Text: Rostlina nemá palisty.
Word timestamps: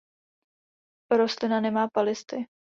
Rostlina 1.19 1.57
nemá 1.65 1.83
palisty. 1.95 2.37